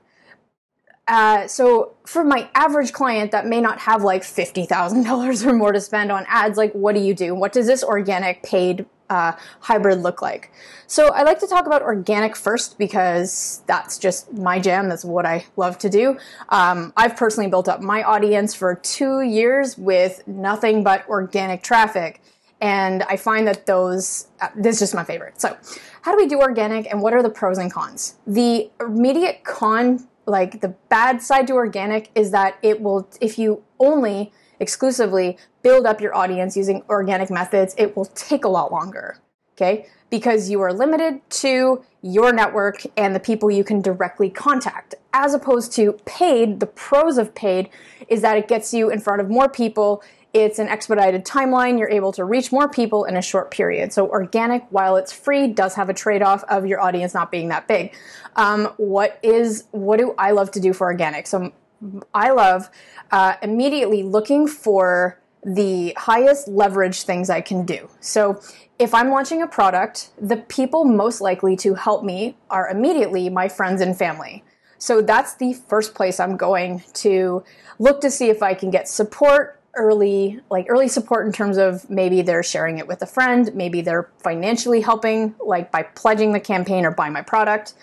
Uh, 1.09 1.47
so 1.47 1.95
for 2.04 2.25
my 2.25 2.49
average 2.54 2.92
client 2.92 3.30
that 3.30 3.47
may 3.47 3.61
not 3.61 3.78
have 3.78 4.02
like 4.02 4.23
$50,000 4.23 5.47
or 5.47 5.52
more 5.52 5.73
to 5.73 5.80
spend 5.80 6.11
on 6.11 6.25
ads, 6.28 6.59
like 6.59 6.73
what 6.73 6.95
do 6.95 7.00
you 7.00 7.14
do? 7.14 7.35
What 7.35 7.52
does 7.52 7.66
this 7.66 7.85
organic 7.85 8.42
paid 8.42 8.87
uh, 9.10 9.32
hybrid 9.60 10.02
look 10.02 10.22
like? 10.22 10.52
So 10.86 11.08
I 11.08 11.22
like 11.22 11.40
to 11.40 11.46
talk 11.46 11.66
about 11.66 11.82
organic 11.82 12.36
first 12.36 12.78
because 12.78 13.62
that's 13.66 13.98
just 13.98 14.32
my 14.32 14.58
jam. 14.58 14.88
That's 14.88 15.04
what 15.04 15.26
I 15.26 15.44
love 15.56 15.78
to 15.78 15.88
do. 15.88 16.18
Um, 16.48 16.92
I've 16.96 17.16
personally 17.16 17.50
built 17.50 17.68
up 17.68 17.80
my 17.80 18.02
audience 18.02 18.54
for 18.54 18.75
two 18.75 19.22
years 19.22 19.76
with 19.76 20.26
nothing 20.26 20.84
but 20.84 21.08
organic 21.08 21.62
traffic. 21.62 22.20
And 22.60 23.02
I 23.04 23.16
find 23.16 23.46
that 23.46 23.66
those, 23.66 24.28
uh, 24.40 24.48
this 24.56 24.76
is 24.76 24.80
just 24.80 24.94
my 24.94 25.04
favorite. 25.04 25.40
So 25.40 25.56
how 26.02 26.12
do 26.12 26.16
we 26.16 26.26
do 26.26 26.40
organic 26.40 26.90
and 26.90 27.02
what 27.02 27.12
are 27.12 27.22
the 27.22 27.30
pros 27.30 27.58
and 27.58 27.72
cons? 27.72 28.14
The 28.26 28.70
immediate 28.80 29.44
con 29.44 30.06
like 30.26 30.60
the 30.60 30.68
bad 30.88 31.22
side 31.22 31.46
to 31.46 31.54
organic 31.54 32.10
is 32.14 32.32
that 32.32 32.58
it 32.62 32.80
will 32.80 33.08
if 33.20 33.38
you 33.38 33.62
only 33.78 34.32
exclusively 34.60 35.36
build 35.62 35.86
up 35.86 36.00
your 36.00 36.14
audience 36.14 36.56
using 36.56 36.82
organic 36.88 37.30
methods 37.30 37.75
it 37.78 37.96
will 37.96 38.06
take 38.06 38.44
a 38.44 38.48
lot 38.48 38.70
longer 38.70 39.18
okay 39.52 39.86
because 40.08 40.48
you 40.48 40.60
are 40.60 40.72
limited 40.72 41.20
to 41.30 41.82
your 42.02 42.32
network 42.32 42.82
and 42.96 43.14
the 43.14 43.20
people 43.20 43.50
you 43.50 43.64
can 43.64 43.80
directly 43.80 44.30
contact 44.30 44.94
as 45.12 45.34
opposed 45.34 45.72
to 45.72 45.92
paid 46.04 46.60
the 46.60 46.66
pros 46.66 47.18
of 47.18 47.34
paid 47.34 47.68
is 48.08 48.22
that 48.22 48.36
it 48.36 48.46
gets 48.46 48.72
you 48.72 48.90
in 48.90 49.00
front 49.00 49.20
of 49.20 49.28
more 49.28 49.48
people 49.48 50.02
it's 50.36 50.58
an 50.58 50.68
expedited 50.68 51.25
timeline. 51.25 51.78
You're 51.78 51.88
able 51.88 52.12
to 52.12 52.22
reach 52.22 52.52
more 52.52 52.68
people 52.68 53.04
in 53.04 53.16
a 53.16 53.22
short 53.22 53.50
period. 53.50 53.94
So 53.94 54.06
organic, 54.06 54.64
while 54.68 54.96
it's 54.96 55.10
free, 55.10 55.48
does 55.48 55.75
have 55.76 55.88
a 55.88 55.94
trade-off 55.94 56.44
of 56.44 56.66
your 56.66 56.78
audience 56.78 57.14
not 57.14 57.30
being 57.30 57.48
that 57.48 57.66
big. 57.66 57.94
Um, 58.36 58.66
what 58.76 59.18
is 59.22 59.64
what 59.70 59.98
do 59.98 60.14
I 60.18 60.32
love 60.32 60.50
to 60.50 60.60
do 60.60 60.75
for 60.75 60.88
organic? 60.88 61.26
So 61.26 61.52
I 62.14 62.30
love 62.30 62.71
uh, 63.11 63.35
immediately 63.42 64.02
looking 64.02 64.47
for 64.47 65.21
the 65.45 65.95
highest 65.97 66.49
leverage 66.49 67.02
things 67.02 67.30
I 67.30 67.40
can 67.40 67.64
do. 67.64 67.88
So 68.00 68.40
if 68.78 68.92
I'm 68.92 69.11
launching 69.11 69.42
a 69.42 69.47
product, 69.47 70.11
the 70.21 70.38
people 70.38 70.85
most 70.85 71.21
likely 71.21 71.56
to 71.56 71.75
help 71.75 72.04
me 72.04 72.37
are 72.50 72.68
immediately 72.68 73.30
my 73.30 73.49
friends 73.49 73.80
and 73.80 73.97
family. 73.97 74.45
So 74.78 75.00
that's 75.00 75.35
the 75.37 75.54
first 75.54 75.95
place 75.95 76.21
I'm 76.21 76.37
going 76.37 76.83
to 76.95 77.45
look 77.78 78.00
to 78.02 78.11
see 78.11 78.28
if 78.28 78.42
I 78.42 78.54
can 78.54 78.71
get 78.71 78.88
support 78.88 79.61
early 79.76 80.40
like 80.50 80.66
early 80.71 80.88
support 80.88 81.26
in 81.26 81.33
terms 81.33 81.59
of 81.59 81.88
maybe 81.90 82.23
they're 82.23 82.42
sharing 82.42 82.78
it 82.78 82.87
with 82.87 83.02
a 83.02 83.06
friend 83.06 83.54
maybe 83.54 83.83
they're 83.83 84.11
financially 84.25 84.80
helping 84.80 85.35
like 85.45 85.71
by 85.71 85.83
pledging 85.83 86.33
the 86.33 86.40
campaign 86.40 86.87
or 86.87 86.90
buying 86.90 87.12
my 87.12 87.21
product 87.21 87.75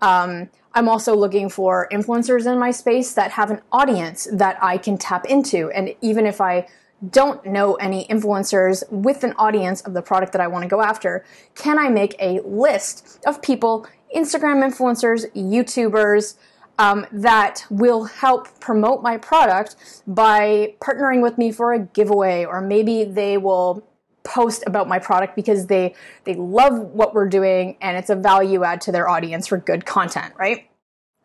um, 0.00 0.48
i'm 0.74 0.88
also 0.88 1.14
looking 1.14 1.48
for 1.48 1.88
influencers 1.92 2.50
in 2.50 2.58
my 2.58 2.70
space 2.70 3.14
that 3.14 3.32
have 3.32 3.50
an 3.50 3.60
audience 3.72 4.28
that 4.32 4.58
i 4.62 4.76
can 4.78 4.98
tap 4.98 5.24
into. 5.26 5.70
And 5.70 5.94
even 6.00 6.26
if 6.26 6.40
i 6.40 6.66
don't 7.10 7.44
know 7.44 7.74
any 7.74 8.06
influencers 8.06 8.82
with 8.90 9.24
an 9.24 9.34
audience 9.36 9.82
of 9.82 9.92
the 9.94 10.02
product 10.02 10.32
that 10.32 10.40
i 10.40 10.46
want 10.46 10.62
to 10.62 10.68
go 10.68 10.80
after 10.80 11.24
can 11.54 11.78
i 11.78 11.88
make 11.88 12.14
a 12.18 12.40
list 12.44 13.20
of 13.26 13.42
people 13.42 13.86
instagram 14.14 14.64
influencers 14.64 15.30
youtubers 15.34 16.36
um, 16.78 17.06
that 17.12 17.64
will 17.70 18.04
help 18.04 18.60
promote 18.60 19.02
my 19.02 19.16
product 19.16 19.76
by 20.06 20.74
partnering 20.80 21.22
with 21.22 21.38
me 21.38 21.52
for 21.52 21.72
a 21.72 21.78
giveaway, 21.78 22.44
or 22.44 22.60
maybe 22.60 23.04
they 23.04 23.38
will 23.38 23.86
post 24.24 24.64
about 24.66 24.88
my 24.88 24.98
product 24.98 25.36
because 25.36 25.66
they 25.66 25.94
they 26.24 26.34
love 26.34 26.78
what 26.78 27.14
we're 27.14 27.28
doing 27.28 27.76
and 27.80 27.96
it's 27.96 28.10
a 28.10 28.16
value 28.16 28.64
add 28.64 28.80
to 28.80 28.92
their 28.92 29.08
audience 29.08 29.46
for 29.46 29.58
good 29.58 29.86
content, 29.86 30.34
right? 30.38 30.68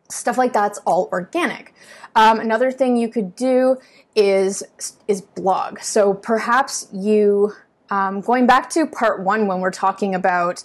Stuff 0.09 0.37
like 0.37 0.53
that's 0.53 0.79
all 0.79 1.09
organic. 1.11 1.73
Um, 2.15 2.39
another 2.39 2.71
thing 2.71 2.97
you 2.97 3.09
could 3.09 3.35
do 3.35 3.77
is 4.15 4.63
is 5.07 5.21
blog. 5.21 5.79
So 5.79 6.13
perhaps 6.13 6.87
you 6.91 7.53
um, 7.89 8.21
going 8.21 8.45
back 8.45 8.69
to 8.71 8.85
part 8.85 9.23
one 9.23 9.47
when 9.47 9.61
we're 9.61 9.71
talking 9.71 10.13
about 10.13 10.63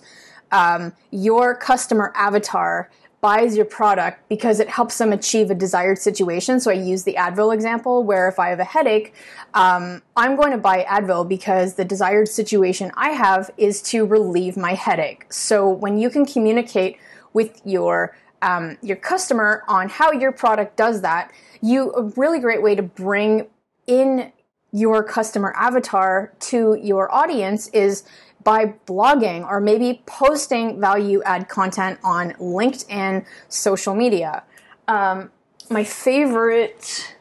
um, 0.53 0.93
your 1.11 1.55
customer 1.55 2.13
avatar 2.15 2.91
buys 3.25 3.57
your 3.57 3.65
product 3.65 4.29
because 4.29 4.61
it 4.61 4.69
helps 4.69 4.99
them 4.99 5.11
achieve 5.11 5.51
a 5.51 5.55
desired 5.55 5.97
situation. 5.97 6.61
So 6.61 6.71
I 6.71 6.75
use 6.75 7.05
the 7.05 7.15
Advil 7.15 7.55
example 7.55 8.05
where 8.05 8.29
if 8.29 8.39
I 8.39 8.51
have 8.51 8.61
a 8.61 8.65
headache, 8.65 9.15
um, 9.55 10.03
I'm 10.15 10.37
going 10.37 10.53
to 10.53 10.59
buy 10.59 10.85
Advil 10.85 11.27
because 11.27 11.77
the 11.77 11.87
desired 11.87 12.29
situation 12.29 12.93
I 12.99 13.13
have 13.13 13.51
is 13.57 13.81
to 13.85 14.05
relieve 14.05 14.59
my 14.59 14.75
headache. 14.75 15.33
So 15.33 15.67
when 15.67 15.97
you 15.97 16.11
can 16.11 16.27
communicate 16.27 16.99
with 17.33 17.63
your 17.65 18.15
um, 18.43 18.77
your 18.83 18.99
customer 18.99 19.63
on 19.69 19.89
how 19.89 20.13
your 20.13 20.31
product 20.31 20.77
does 20.77 21.01
that, 21.01 21.33
you 21.63 21.95
a 21.95 22.03
really 22.21 22.41
great 22.41 22.63
way 22.63 22.75
to 22.75 22.83
bring 22.83 23.47
in 23.87 24.33
your 24.71 25.03
customer 25.03 25.55
avatar 25.57 26.35
to 26.41 26.79
your 26.83 27.11
audience 27.15 27.69
is 27.69 28.03
by 28.45 28.75
blogging 28.87 29.47
or 29.47 29.61
maybe 29.61 30.03
posting 30.07 30.81
value 30.81 31.23
add 31.25 31.49
content 31.49 31.99
on 32.05 32.33
LinkedIn, 32.35 33.25
social 33.49 33.95
media. 33.95 34.45
Um, 34.87 35.31
my 35.71 35.83
favorite, 35.83 37.17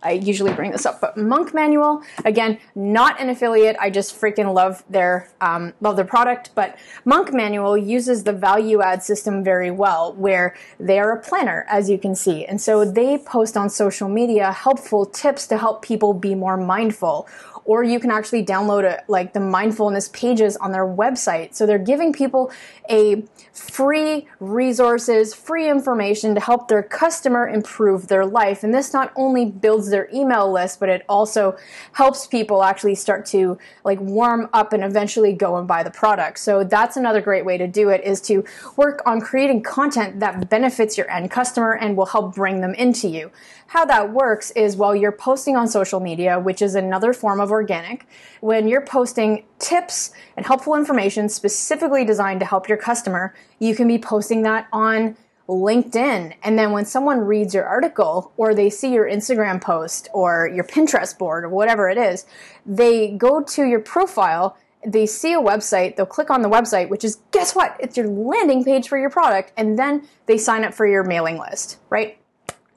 I 0.00 0.12
usually 0.12 0.52
bring 0.52 0.70
this 0.70 0.86
up, 0.86 1.00
but 1.00 1.16
Monk 1.16 1.52
Manual, 1.54 2.02
again, 2.24 2.58
not 2.76 3.20
an 3.20 3.30
affiliate. 3.30 3.76
I 3.80 3.90
just 3.90 4.14
freaking 4.20 4.54
love 4.54 4.84
their 4.88 5.28
um, 5.40 5.72
love 5.80 5.96
their 5.96 6.04
product. 6.04 6.50
But 6.54 6.78
Monk 7.04 7.32
Manual 7.32 7.76
uses 7.76 8.22
the 8.22 8.32
value 8.32 8.80
add 8.80 9.02
system 9.02 9.42
very 9.42 9.72
well, 9.72 10.12
where 10.12 10.54
they 10.78 11.00
are 11.00 11.10
a 11.10 11.20
planner, 11.20 11.66
as 11.68 11.90
you 11.90 11.98
can 11.98 12.14
see, 12.14 12.44
and 12.44 12.60
so 12.60 12.84
they 12.84 13.18
post 13.18 13.56
on 13.56 13.70
social 13.70 14.08
media 14.08 14.52
helpful 14.52 15.04
tips 15.06 15.46
to 15.48 15.58
help 15.58 15.82
people 15.82 16.12
be 16.12 16.34
more 16.34 16.56
mindful 16.56 17.26
or 17.64 17.82
you 17.82 17.98
can 17.98 18.10
actually 18.10 18.44
download 18.44 18.84
it 18.84 19.04
like 19.08 19.32
the 19.32 19.40
mindfulness 19.40 20.08
pages 20.10 20.56
on 20.58 20.72
their 20.72 20.86
website. 20.86 21.54
So 21.54 21.66
they're 21.66 21.78
giving 21.78 22.12
people 22.12 22.50
a 22.90 23.24
free 23.52 24.26
resources, 24.40 25.34
free 25.34 25.70
information 25.70 26.34
to 26.34 26.40
help 26.40 26.68
their 26.68 26.82
customer 26.82 27.48
improve 27.48 28.08
their 28.08 28.26
life. 28.26 28.62
And 28.62 28.74
this 28.74 28.92
not 28.92 29.12
only 29.16 29.46
builds 29.46 29.90
their 29.90 30.08
email 30.12 30.50
list, 30.52 30.80
but 30.80 30.88
it 30.88 31.04
also 31.08 31.56
helps 31.92 32.26
people 32.26 32.62
actually 32.62 32.96
start 32.96 33.24
to 33.26 33.56
like 33.84 34.00
warm 34.00 34.48
up 34.52 34.72
and 34.72 34.84
eventually 34.84 35.32
go 35.32 35.56
and 35.56 35.66
buy 35.66 35.82
the 35.82 35.90
product. 35.90 36.38
So 36.40 36.64
that's 36.64 36.96
another 36.96 37.20
great 37.20 37.44
way 37.44 37.56
to 37.56 37.66
do 37.66 37.88
it 37.88 38.02
is 38.04 38.20
to 38.22 38.44
work 38.76 39.02
on 39.06 39.20
creating 39.20 39.62
content 39.62 40.20
that 40.20 40.50
benefits 40.50 40.98
your 40.98 41.10
end 41.10 41.30
customer 41.30 41.72
and 41.72 41.96
will 41.96 42.06
help 42.06 42.34
bring 42.34 42.60
them 42.60 42.74
into 42.74 43.08
you. 43.08 43.30
How 43.68 43.84
that 43.86 44.12
works 44.12 44.50
is 44.52 44.76
while 44.76 44.94
you're 44.94 45.12
posting 45.12 45.56
on 45.56 45.68
social 45.68 46.00
media, 46.00 46.38
which 46.38 46.62
is 46.62 46.74
another 46.74 47.12
form 47.12 47.40
of 47.40 47.50
organic, 47.50 48.06
when 48.40 48.68
you're 48.68 48.84
posting 48.84 49.44
tips 49.58 50.12
and 50.36 50.46
helpful 50.46 50.74
information 50.74 51.28
specifically 51.28 52.04
designed 52.04 52.40
to 52.40 52.46
help 52.46 52.68
your 52.68 52.78
customer, 52.78 53.34
you 53.58 53.74
can 53.74 53.88
be 53.88 53.98
posting 53.98 54.42
that 54.42 54.66
on 54.72 55.16
LinkedIn. 55.48 56.34
And 56.42 56.58
then 56.58 56.72
when 56.72 56.84
someone 56.84 57.20
reads 57.20 57.54
your 57.54 57.64
article 57.64 58.32
or 58.36 58.54
they 58.54 58.70
see 58.70 58.92
your 58.92 59.06
Instagram 59.06 59.60
post 59.60 60.08
or 60.14 60.50
your 60.54 60.64
Pinterest 60.64 61.16
board 61.18 61.44
or 61.44 61.48
whatever 61.48 61.88
it 61.88 61.98
is, 61.98 62.26
they 62.64 63.10
go 63.10 63.42
to 63.42 63.64
your 63.64 63.80
profile 63.80 64.56
they 64.86 65.06
see 65.06 65.32
a 65.32 65.40
website, 65.40 65.96
they'll 65.96 66.06
click 66.06 66.30
on 66.30 66.42
the 66.42 66.48
website, 66.48 66.88
which 66.88 67.04
is 67.04 67.18
guess 67.30 67.54
what? 67.54 67.76
It's 67.80 67.96
your 67.96 68.06
landing 68.06 68.64
page 68.64 68.88
for 68.88 68.98
your 68.98 69.10
product, 69.10 69.52
and 69.56 69.78
then 69.78 70.06
they 70.26 70.36
sign 70.36 70.64
up 70.64 70.74
for 70.74 70.86
your 70.86 71.02
mailing 71.02 71.38
list, 71.38 71.78
right? 71.88 72.18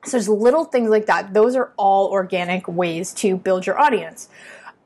So 0.07 0.17
there's 0.17 0.29
little 0.29 0.65
things 0.65 0.89
like 0.89 1.05
that. 1.07 1.33
Those 1.33 1.55
are 1.55 1.73
all 1.77 2.07
organic 2.07 2.67
ways 2.67 3.13
to 3.15 3.35
build 3.37 3.65
your 3.65 3.79
audience. 3.79 4.29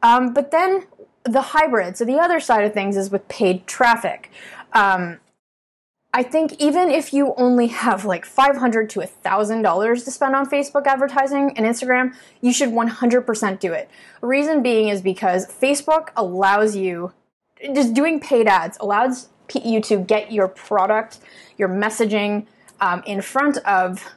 Um, 0.01 0.33
but 0.33 0.51
then 0.51 0.87
the 1.23 1.41
hybrid. 1.41 1.97
So 1.97 2.05
the 2.05 2.17
other 2.19 2.39
side 2.39 2.63
of 2.65 2.73
things 2.73 2.97
is 2.97 3.11
with 3.11 3.27
paid 3.27 3.67
traffic. 3.67 4.31
Um, 4.73 5.19
I 6.13 6.23
think 6.23 6.59
even 6.59 6.89
if 6.89 7.13
you 7.13 7.33
only 7.37 7.67
have 7.67 8.03
like 8.03 8.25
500 8.25 8.89
to 8.91 8.99
$1,000 8.99 10.03
to 10.03 10.11
spend 10.11 10.35
on 10.35 10.49
Facebook 10.49 10.85
advertising 10.85 11.53
and 11.55 11.65
Instagram, 11.65 12.13
you 12.41 12.51
should 12.51 12.69
100% 12.69 13.59
do 13.59 13.71
it. 13.71 13.89
Reason 14.21 14.61
being 14.61 14.89
is 14.89 15.01
because 15.01 15.47
Facebook 15.47 16.09
allows 16.17 16.75
you, 16.75 17.13
just 17.73 17.93
doing 17.93 18.19
paid 18.19 18.47
ads 18.47 18.77
allows 18.81 19.29
you 19.53 19.79
to 19.81 19.99
get 19.99 20.31
your 20.31 20.49
product, 20.49 21.19
your 21.57 21.69
messaging 21.69 22.45
um, 22.81 23.03
in 23.05 23.21
front 23.21 23.57
of 23.59 24.13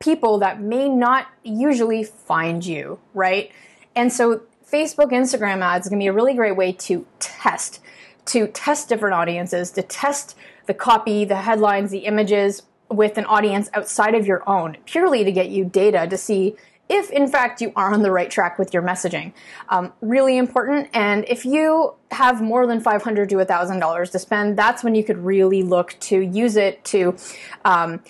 people 0.00 0.38
that 0.38 0.60
may 0.60 0.88
not 0.88 1.28
usually 1.44 2.02
find 2.02 2.64
you, 2.64 2.98
right? 3.14 3.52
And 3.94 4.12
so 4.12 4.42
Facebook, 4.70 5.12
Instagram 5.12 5.60
ads 5.60 5.88
to 5.88 5.96
be 5.96 6.06
a 6.06 6.12
really 6.12 6.34
great 6.34 6.56
way 6.56 6.72
to 6.72 7.06
test, 7.18 7.80
to 8.26 8.46
test 8.46 8.88
different 8.88 9.14
audiences, 9.14 9.70
to 9.72 9.82
test 9.82 10.36
the 10.66 10.74
copy, 10.74 11.24
the 11.24 11.36
headlines, 11.36 11.90
the 11.90 11.98
images 11.98 12.62
with 12.88 13.18
an 13.18 13.24
audience 13.26 13.68
outside 13.74 14.14
of 14.14 14.26
your 14.26 14.48
own, 14.48 14.76
purely 14.84 15.22
to 15.22 15.32
get 15.32 15.50
you 15.50 15.64
data 15.64 16.06
to 16.08 16.16
see 16.16 16.56
if 16.88 17.08
in 17.10 17.28
fact 17.28 17.60
you 17.60 17.72
are 17.76 17.94
on 17.94 18.02
the 18.02 18.10
right 18.10 18.30
track 18.30 18.58
with 18.58 18.74
your 18.74 18.82
messaging. 18.82 19.32
Um, 19.68 19.92
really 20.00 20.36
important. 20.36 20.88
And 20.92 21.24
if 21.28 21.44
you 21.44 21.94
have 22.10 22.42
more 22.42 22.66
than 22.66 22.80
500 22.80 23.28
to 23.28 23.36
$1,000 23.36 24.10
to 24.10 24.18
spend, 24.18 24.58
that's 24.58 24.82
when 24.82 24.96
you 24.96 25.04
could 25.04 25.18
really 25.18 25.62
look 25.62 25.96
to 26.00 26.20
use 26.20 26.56
it 26.56 26.84
to 26.86 27.16
um, 27.64 28.00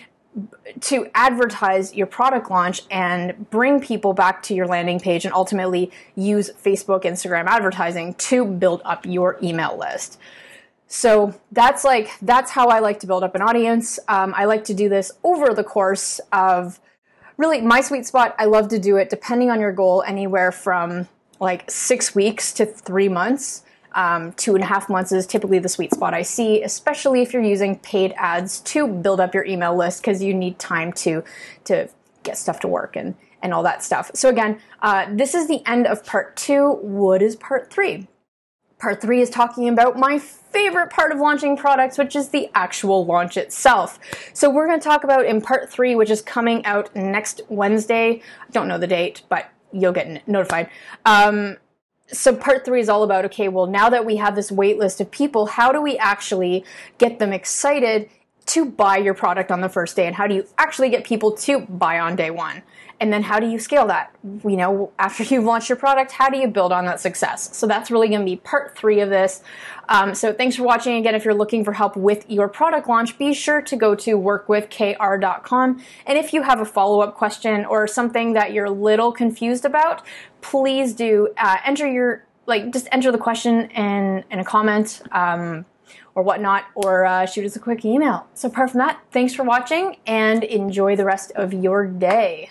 to 0.81 1.09
advertise 1.15 1.95
your 1.95 2.07
product 2.07 2.51
launch 2.51 2.83
and 2.91 3.51
bring 3.51 3.81
people 3.81 4.13
back 4.13 4.43
to 4.45 4.55
your 4.55 4.67
landing 4.67 5.01
page 5.01 5.25
and 5.25 5.35
ultimately 5.35 5.91
use 6.15 6.51
Facebook, 6.51 7.03
Instagram 7.03 7.47
advertising 7.47 8.15
to 8.15 8.45
build 8.45 8.81
up 8.85 9.05
your 9.05 9.39
email 9.43 9.77
list. 9.77 10.19
So 10.87 11.35
that's 11.53 11.85
like, 11.85 12.11
that's 12.23 12.51
how 12.51 12.69
I 12.69 12.81
like 12.81 13.01
to 13.01 13.07
build 13.07 13.23
up 13.23 13.35
an 13.35 13.43
audience. 13.43 13.99
Um, 14.09 14.35
I 14.37 14.45
like 14.45 14.65
to 14.65 14.75
do 14.75 14.89
this 14.89 15.13
over 15.23 15.53
the 15.55 15.65
course 15.65 16.21
of 16.33 16.81
really 17.37 17.61
my 17.61 17.81
sweet 17.81 18.07
spot. 18.07 18.35
I 18.39 18.45
love 18.45 18.69
to 18.69 18.79
do 18.79 18.97
it 18.97 19.09
depending 19.09 19.51
on 19.51 19.61
your 19.61 19.73
goal, 19.73 20.05
anywhere 20.07 20.53
from 20.53 21.09
like 21.41 21.71
six 21.71 22.15
weeks 22.15 22.53
to 22.55 22.67
three 22.67 23.09
months. 23.09 23.65
Um, 23.93 24.33
two 24.35 24.55
and 24.55 24.63
a 24.63 24.67
half 24.67 24.89
months 24.89 25.11
is 25.13 25.27
typically 25.27 25.59
the 25.59 25.69
sweet 25.69 25.93
spot 25.93 26.15
I 26.15 26.23
see, 26.23 26.63
especially 26.63 27.23
if 27.23 27.33
you're 27.33 27.43
using 27.43 27.79
paid 27.79 28.15
ads 28.17 28.61
to 28.61 28.87
build 28.87 29.21
up 29.21 29.35
your 29.35 29.45
email 29.45 29.77
list 29.77 30.03
because 30.03 30.23
you 30.23 30.33
need 30.33 30.59
time 30.59 30.93
to 30.95 31.25
to 31.65 31.89
get 32.23 32.39
stuff 32.39 32.61
to 32.61 32.69
work 32.69 32.97
and 32.97 33.15
and 33.43 33.55
all 33.55 33.63
that 33.63 33.83
stuff. 33.83 34.11
So 34.15 34.29
again, 34.29 34.61
uh, 34.83 35.07
this 35.11 35.35
is 35.35 35.49
the 35.49 35.67
end 35.67 35.87
of 35.87 36.05
part 36.05 36.37
two. 36.37 36.73
What 36.83 37.23
is 37.23 37.37
part 37.37 37.73
three? 37.73 38.07
Part 38.79 39.01
three 39.01 39.21
is 39.21 39.29
talking 39.29 39.69
about 39.69 39.99
my 39.99 40.19
favorite 40.19 40.91
part 40.91 41.13
of 41.13 41.19
launching 41.19 41.57
products, 41.57 41.99
which 41.99 42.17
is 42.17 42.31
the 42.31 42.49
actual 42.55 43.05
launch 43.05 43.37
itself. 43.37 43.99
So 44.33 44.49
we're 44.49 44.67
going 44.67 44.81
to 44.81 44.85
talk 44.85 45.05
about 45.05 45.27
in 45.27 45.41
part 45.41 45.71
three, 45.71 45.95
which 45.95 46.11
is 46.11 46.23
coming 46.23 46.65
out 46.65 46.95
next 46.97 47.43
Wednesday. 47.49 48.23
I 48.41 48.51
don't 48.53 48.69
know 48.69 48.79
the 48.79 48.87
date, 48.87 49.23
but 49.29 49.51
you'll 49.73 49.93
get 49.93 50.27
notified. 50.27 50.71
Um, 51.05 51.59
so 52.13 52.35
part 52.35 52.65
three 52.65 52.81
is 52.81 52.89
all 52.89 53.03
about 53.03 53.25
okay 53.25 53.49
well 53.49 53.67
now 53.67 53.89
that 53.89 54.05
we 54.05 54.17
have 54.17 54.35
this 54.35 54.51
wait 54.51 54.79
list 54.79 55.01
of 55.01 55.11
people 55.11 55.47
how 55.47 55.73
do 55.73 55.81
we 55.81 55.97
actually 55.99 56.65
get 56.99 57.19
them 57.19 57.33
excited 57.33 58.09
to 58.51 58.65
buy 58.65 58.97
your 58.97 59.15
product 59.15 59.53
on 59.53 59.61
the 59.61 59.69
first 59.69 59.95
day? 59.95 60.07
And 60.07 60.15
how 60.15 60.27
do 60.27 60.35
you 60.35 60.47
actually 60.59 60.91
get 60.91 61.05
people 61.05 61.33
to 61.33 61.61
buy 61.61 62.01
on 62.01 62.17
day 62.17 62.31
one 62.31 62.63
and 63.01 63.11
then 63.11 63.23
how 63.23 63.41
do 63.41 63.49
you 63.49 63.59
scale 63.59 63.87
that? 63.87 64.15
You 64.23 64.57
know, 64.57 64.93
after 64.99 65.25
you've 65.25 65.45
launched 65.45 65.71
your 65.71 65.77
product, 65.77 66.13
how 66.13 66.29
do 66.29 66.37
you 66.37 66.47
build 66.47 66.71
on 66.71 66.85
that 66.85 67.01
success? 67.01 67.57
So 67.57 67.67
that's 67.67 67.91
really 67.91 68.09
going 68.09 68.21
to 68.21 68.27
be 68.27 68.37
part 68.37 68.77
three 68.77 69.01
of 69.01 69.09
this. 69.09 69.43
Um, 69.89 70.15
so 70.15 70.35
thanks 70.35 70.57
for 70.57 70.65
watching. 70.65 70.97
Again, 70.97 71.15
if 71.15 71.25
you're 71.25 71.35
looking 71.35 71.65
for 71.65 71.73
help 71.73 71.97
with 71.97 72.29
your 72.31 72.47
product 72.47 72.89
launch, 72.89 73.17
be 73.19 73.33
sure 73.33 73.63
to 73.63 73.77
go 73.77 73.95
to 73.95 74.19
workwithkr.com. 74.19 75.83
And 76.07 76.19
if 76.19 76.35
you 76.35 76.43
have 76.43 76.61
a 76.61 76.67
follow 76.67 77.01
up 77.01 77.15
question 77.15 77.65
or 77.65 77.87
something 77.87 78.35
that 78.35 78.53
you're 78.53 78.67
a 78.67 78.71
little 78.71 79.13
confused 79.13 79.65
about, 79.65 80.03
please 80.43 80.93
do 80.93 81.31
uh, 81.39 81.57
enter 81.65 81.91
your 81.91 82.27
like 82.47 82.71
just 82.73 82.89
enter 82.93 83.11
the 83.11 83.19
question 83.19 83.71
in 83.71 84.25
in 84.31 84.39
a 84.39 84.45
comment. 84.45 85.03
Um, 85.11 85.65
or 86.17 86.25
whatnot, 86.25 86.65
or 86.75 87.07
uh, 87.07 87.25
shoot 87.25 87.45
us 87.45 87.55
a 87.55 87.61
quick 87.61 87.85
email. 87.85 88.27
So, 88.35 88.49
apart 88.49 88.71
from 88.71 88.79
that, 88.79 89.01
thanks 89.13 89.33
for 89.33 89.45
watching 89.45 89.97
and 90.07 90.43
enjoy 90.43 90.97
the 90.97 91.05
rest 91.05 91.31
of 91.37 91.55
your 91.55 91.87
day. 91.87 92.51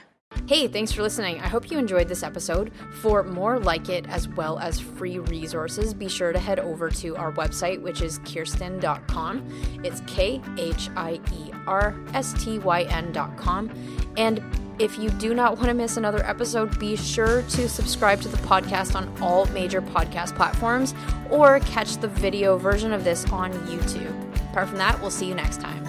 Hey, 0.49 0.67
thanks 0.67 0.91
for 0.91 1.01
listening. 1.01 1.39
I 1.39 1.47
hope 1.47 1.69
you 1.71 1.77
enjoyed 1.77 2.07
this 2.07 2.23
episode. 2.23 2.71
For 3.01 3.23
more 3.23 3.59
like 3.59 3.89
it, 3.89 4.07
as 4.07 4.27
well 4.27 4.59
as 4.59 4.79
free 4.79 5.19
resources, 5.19 5.93
be 5.93 6.07
sure 6.07 6.31
to 6.31 6.39
head 6.39 6.59
over 6.59 6.89
to 6.89 7.15
our 7.17 7.31
website, 7.33 7.81
which 7.81 8.01
is 8.01 8.19
khierstyn.com. 8.19 9.81
It's 9.83 10.01
K 10.07 10.41
H 10.57 10.89
I 10.95 11.19
E 11.33 11.51
R 11.65 11.95
S 12.13 12.33
T 12.43 12.59
Y 12.59 12.83
N.com. 12.83 13.71
And 14.17 14.43
if 14.79 14.97
you 14.99 15.09
do 15.11 15.33
not 15.33 15.57
want 15.57 15.67
to 15.67 15.73
miss 15.73 15.97
another 15.97 16.23
episode, 16.25 16.79
be 16.79 16.95
sure 16.95 17.41
to 17.43 17.67
subscribe 17.67 18.21
to 18.21 18.27
the 18.27 18.37
podcast 18.37 18.95
on 18.95 19.11
all 19.21 19.45
major 19.47 19.81
podcast 19.81 20.35
platforms 20.35 20.93
or 21.29 21.59
catch 21.61 21.97
the 21.97 22.07
video 22.07 22.57
version 22.57 22.93
of 22.93 23.03
this 23.03 23.25
on 23.31 23.51
YouTube. 23.67 24.15
Apart 24.51 24.69
from 24.69 24.77
that, 24.77 24.99
we'll 25.01 25.11
see 25.11 25.27
you 25.27 25.35
next 25.35 25.59
time. 25.59 25.88